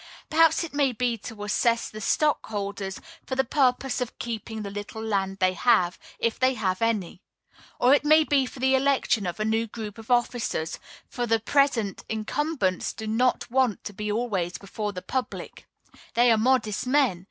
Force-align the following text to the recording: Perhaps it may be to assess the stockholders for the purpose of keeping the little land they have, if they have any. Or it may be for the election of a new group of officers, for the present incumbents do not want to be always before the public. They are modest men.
Perhaps 0.31 0.63
it 0.63 0.73
may 0.73 0.91
be 0.93 1.15
to 1.15 1.43
assess 1.43 1.87
the 1.87 2.01
stockholders 2.01 2.99
for 3.27 3.35
the 3.35 3.43
purpose 3.43 4.01
of 4.01 4.17
keeping 4.17 4.63
the 4.63 4.71
little 4.71 5.03
land 5.05 5.37
they 5.37 5.53
have, 5.53 5.99
if 6.17 6.39
they 6.39 6.55
have 6.55 6.81
any. 6.81 7.21
Or 7.79 7.93
it 7.93 8.03
may 8.03 8.23
be 8.23 8.47
for 8.47 8.59
the 8.59 8.73
election 8.73 9.27
of 9.27 9.39
a 9.39 9.45
new 9.45 9.67
group 9.67 9.99
of 9.99 10.09
officers, 10.09 10.79
for 11.07 11.27
the 11.27 11.39
present 11.39 12.03
incumbents 12.09 12.93
do 12.93 13.05
not 13.05 13.51
want 13.51 13.83
to 13.83 13.93
be 13.93 14.11
always 14.11 14.57
before 14.57 14.91
the 14.91 15.03
public. 15.03 15.67
They 16.15 16.31
are 16.31 16.37
modest 16.39 16.87
men. 16.87 17.19